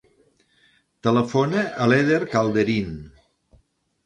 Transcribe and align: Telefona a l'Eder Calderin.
Telefona 1.07 1.67
a 1.83 1.87
l'Eder 1.93 2.19
Calderin. 2.33 2.97